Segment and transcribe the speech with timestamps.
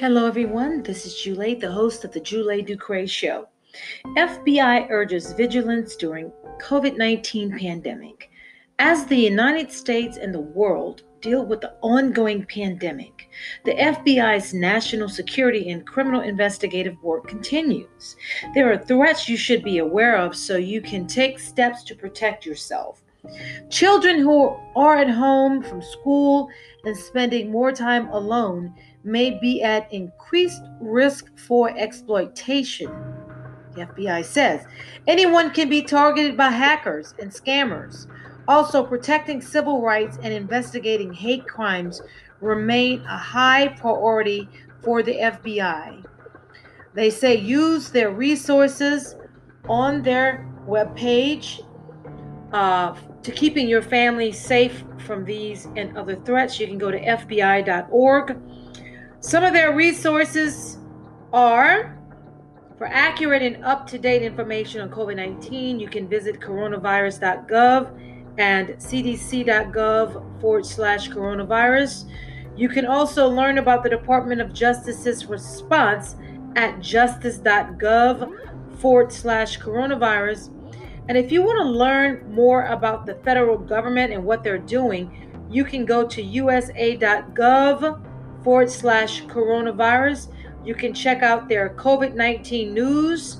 [0.00, 0.84] Hello, everyone.
[0.84, 3.48] This is Julie, the host of the Julie Ducre Show.
[4.16, 6.30] FBI urges vigilance during
[6.62, 8.30] COVID-19 pandemic.
[8.78, 13.28] As the United States and the world deal with the ongoing pandemic,
[13.64, 18.14] the FBI's national security and criminal investigative work continues.
[18.54, 22.46] There are threats you should be aware of so you can take steps to protect
[22.46, 23.02] yourself.
[23.68, 26.48] Children who are at home from school
[26.84, 28.72] and spending more time alone
[29.08, 32.90] may be at increased risk for exploitation.
[33.74, 34.64] The FBI says
[35.06, 38.06] anyone can be targeted by hackers and scammers.
[38.46, 42.00] Also, protecting civil rights and investigating hate crimes
[42.40, 44.48] remain a high priority
[44.82, 46.04] for the FBI.
[46.94, 49.16] They say use their resources
[49.68, 51.60] on their webpage
[52.52, 56.58] uh, to keeping your family safe from these and other threats.
[56.58, 58.40] You can go to FBI.org
[59.20, 60.78] some of their resources
[61.32, 61.98] are
[62.78, 68.68] for accurate and up to date information on COVID 19, you can visit coronavirus.gov and
[68.68, 72.08] cdc.gov forward slash coronavirus.
[72.56, 76.14] You can also learn about the Department of Justice's response
[76.54, 80.54] at justice.gov forward slash coronavirus.
[81.08, 85.46] And if you want to learn more about the federal government and what they're doing,
[85.50, 88.04] you can go to usa.gov
[88.42, 90.28] forward slash coronavirus.
[90.64, 93.38] You can check out their COVID 19 news,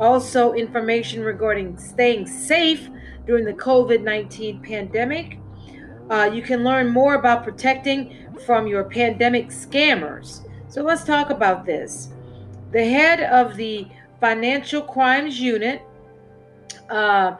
[0.00, 2.88] also information regarding staying safe
[3.26, 5.38] during the COVID 19 pandemic.
[6.10, 10.46] Uh, you can learn more about protecting from your pandemic scammers.
[10.68, 12.08] So let's talk about this.
[12.72, 13.86] The head of the
[14.20, 15.82] Financial Crimes Unit
[16.90, 17.36] uh,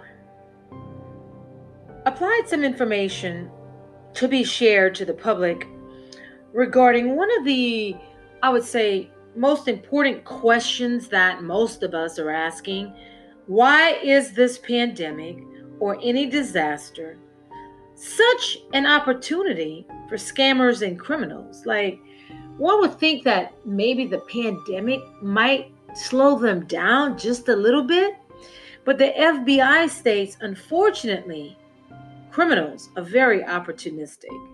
[2.07, 3.51] applied some information
[4.15, 5.67] to be shared to the public
[6.55, 7.97] regarding one of the,
[8.43, 12.95] I would say, most important questions that most of us are asking
[13.47, 15.37] why is this pandemic
[15.81, 17.19] or any disaster
[17.95, 21.67] such an opportunity for scammers and criminals?
[21.67, 22.01] Like,
[22.57, 28.15] one would think that maybe the pandemic might slow them down just a little bit,
[28.85, 31.59] but the FBI states, unfortunately,
[32.31, 34.54] criminals are very opportunistic.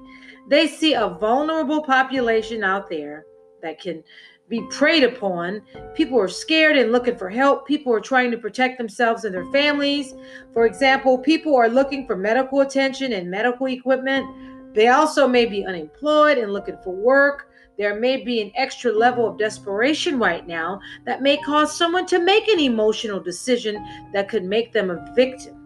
[0.50, 3.24] They see a vulnerable population out there
[3.62, 4.02] that can
[4.48, 5.62] be preyed upon.
[5.94, 7.68] People are scared and looking for help.
[7.68, 10.12] People are trying to protect themselves and their families.
[10.52, 14.74] For example, people are looking for medical attention and medical equipment.
[14.74, 17.52] They also may be unemployed and looking for work.
[17.78, 22.18] There may be an extra level of desperation right now that may cause someone to
[22.18, 23.76] make an emotional decision
[24.12, 25.56] that could make them a victim.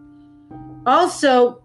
[0.85, 1.63] Also,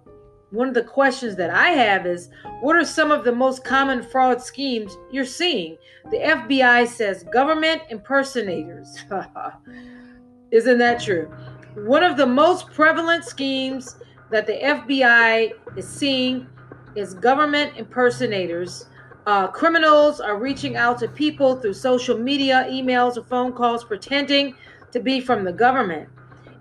[0.50, 2.28] one of the questions that I have is
[2.60, 5.76] what are some of the most common fraud schemes you're seeing?
[6.10, 8.98] The FBI says government impersonators.
[10.50, 11.32] Isn't that true?
[11.74, 13.96] One of the most prevalent schemes
[14.30, 16.48] that the FBI is seeing
[16.96, 18.86] is government impersonators.
[19.26, 24.54] Uh, criminals are reaching out to people through social media, emails, or phone calls pretending
[24.90, 26.08] to be from the government.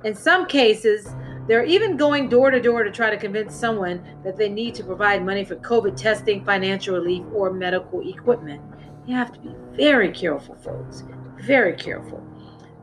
[0.04, 1.08] In some cases,
[1.50, 4.84] they're even going door to door to try to convince someone that they need to
[4.84, 8.62] provide money for COVID testing, financial relief, or medical equipment.
[9.08, 11.02] You have to be very careful, folks.
[11.42, 12.24] Very careful.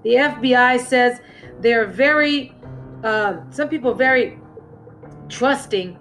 [0.03, 1.21] The FBI says
[1.61, 2.57] they're very,
[3.05, 4.41] uh, some people very
[5.29, 5.97] trusting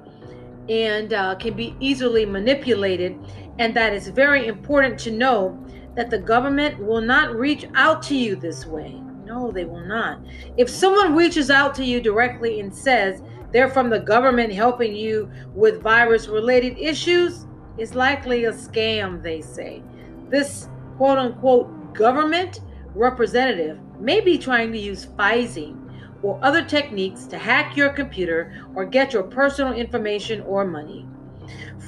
[0.67, 3.15] and uh, can be easily manipulated,
[3.59, 5.63] and that it's very important to know
[5.95, 8.99] that the government will not reach out to you this way.
[9.25, 10.19] No, they will not.
[10.55, 13.21] If someone reaches out to you directly and says
[13.51, 17.45] they're from the government helping you with virus related issues,
[17.77, 19.81] it's likely a scam, they say.
[20.29, 22.61] This quote unquote government
[22.93, 25.81] representative may be trying to use phishing
[26.21, 31.07] or other techniques to hack your computer or get your personal information or money.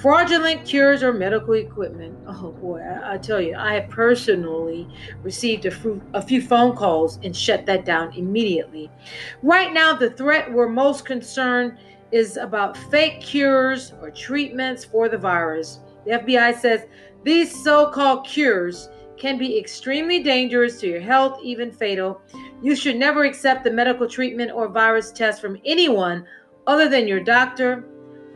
[0.02, 2.18] Fraudulent cures or medical equipment.
[2.28, 4.88] Oh boy, I, I tell you, I have personally
[5.24, 8.92] received a, fr- a few phone calls and shut that down immediately.
[9.44, 11.78] Right now, the threat we're most concerned
[12.12, 15.80] is about fake cures or treatments for the virus.
[16.06, 16.86] The FBI says
[17.24, 22.22] these so called cures can be extremely dangerous to your health, even fatal.
[22.62, 26.26] You should never accept the medical treatment or virus test from anyone
[26.68, 27.86] other than your doctor,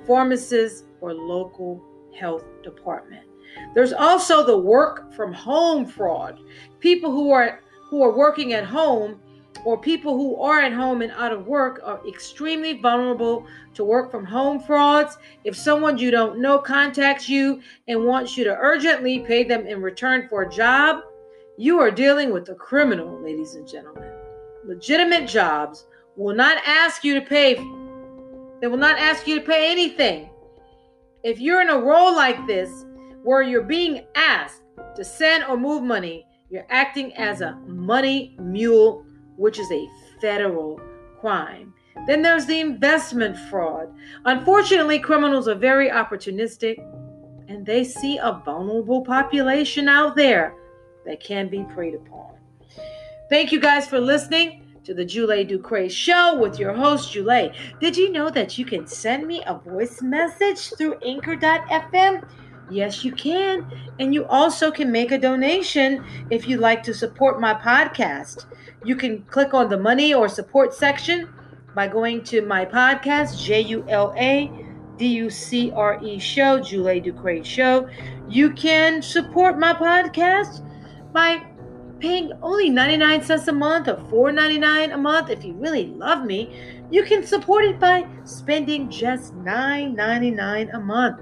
[0.07, 1.83] pharmacist, or local
[2.17, 3.25] health department.
[3.73, 6.39] There's also the work from home fraud.
[6.79, 9.19] People who are who are working at home
[9.65, 14.09] or people who are at home and out of work are extremely vulnerable to work
[14.09, 15.17] from home frauds.
[15.43, 19.81] If someone you don't know contacts you and wants you to urgently pay them in
[19.81, 21.03] return for a job,
[21.57, 24.11] you are dealing with a criminal, ladies and gentlemen.
[24.65, 27.55] Legitimate jobs will not ask you to pay.
[28.61, 30.30] They will not ask you to pay anything.
[31.23, 32.85] If you're in a role like this
[33.23, 34.63] where you're being asked
[34.95, 39.05] to send or move money, you're acting as a money mule
[39.37, 39.87] which is a
[40.19, 40.79] federal
[41.19, 41.73] crime.
[42.07, 43.93] Then there's the investment fraud.
[44.25, 46.77] Unfortunately, criminals are very opportunistic
[47.47, 50.55] and they see a vulnerable population out there
[51.05, 52.33] that can be preyed upon.
[53.29, 57.51] Thank you guys for listening to the Jula Ducre Show with your host, Jula.
[57.79, 62.27] Did you know that you can send me a voice message through anchor.fm?
[62.69, 63.69] Yes, you can.
[63.99, 68.45] And you also can make a donation if you'd like to support my podcast.
[68.83, 71.29] You can click on the money or support section
[71.75, 74.49] by going to my podcast, J U L A
[74.97, 77.87] D U C R E Show, Jula Ducre Show.
[78.27, 80.65] You can support my podcast
[81.11, 81.43] by
[82.01, 85.29] paying only 99 cents a month or $4.99 a month.
[85.29, 86.53] If you really love me,
[86.89, 91.21] you can support it by spending just $9.99 a month.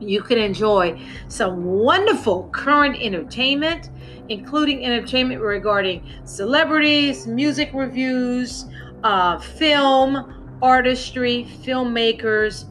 [0.00, 3.90] You can enjoy some wonderful current entertainment
[4.28, 8.66] including entertainment regarding celebrities, music reviews,
[9.02, 12.66] uh, film, artistry, filmmakers,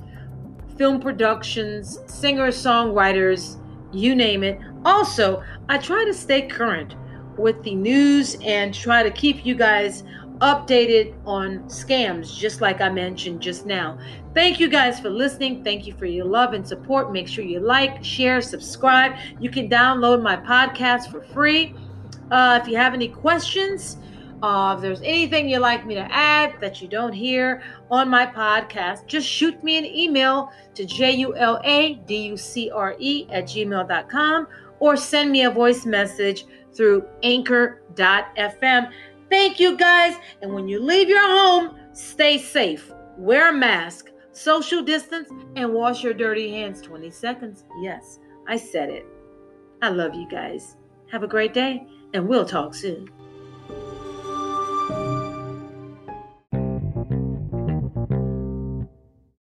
[0.78, 3.58] film productions, singer songwriters,
[3.92, 4.60] you name it.
[4.84, 6.96] Also, I try to stay current
[7.38, 10.04] with the news and try to keep you guys
[10.40, 13.98] updated on scams, just like I mentioned just now.
[14.34, 15.64] Thank you guys for listening.
[15.64, 17.14] Thank you for your love and support.
[17.14, 19.16] Make sure you like, share, subscribe.
[19.40, 21.76] You can download my podcast for free.
[22.32, 23.98] Uh, if you have any questions,
[24.42, 28.26] uh, if there's anything you'd like me to add that you don't hear on my
[28.26, 31.38] podcast, just shoot me an email to J-U-L-A-D-U-C-R-E
[33.30, 34.48] at gmail.com
[34.84, 36.46] or send me a voice message
[36.76, 38.92] through anchor.fm.
[39.30, 40.18] Thank you guys.
[40.42, 42.92] And when you leave your home, stay safe.
[43.18, 47.64] Wear a mask, social distance, and wash your dirty hands 20 seconds.
[47.82, 49.06] Yes, I said it.
[49.82, 50.76] I love you guys.
[51.14, 53.08] Have a great day, and we'll talk soon.